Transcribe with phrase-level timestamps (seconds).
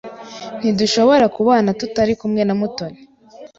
[0.59, 2.99] Ntidushobora kubana tutari kumwe na Mutoni.